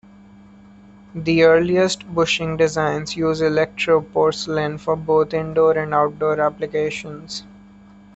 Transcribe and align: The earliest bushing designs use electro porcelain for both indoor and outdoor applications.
The 1.13 1.43
earliest 1.43 2.07
bushing 2.11 2.57
designs 2.57 3.15
use 3.15 3.39
electro 3.39 4.01
porcelain 4.01 4.79
for 4.79 4.95
both 4.95 5.31
indoor 5.35 5.77
and 5.77 5.93
outdoor 5.93 6.39
applications. 6.41 7.43